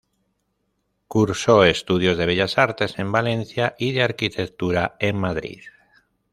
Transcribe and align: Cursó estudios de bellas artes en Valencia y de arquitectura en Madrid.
Cursó 1.07 1.63
estudios 1.63 2.17
de 2.17 2.25
bellas 2.25 2.57
artes 2.57 2.97
en 2.97 3.11
Valencia 3.11 3.75
y 3.77 3.91
de 3.91 4.01
arquitectura 4.01 4.95
en 4.99 5.15
Madrid. 5.15 5.61